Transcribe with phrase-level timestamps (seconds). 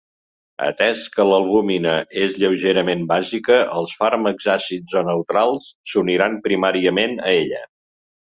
[0.67, 1.91] Atès que l'albúmina
[2.21, 7.63] és lleugerament bàsica, els fàrmacs àcids o neutrals s'uniran primàriament a ella.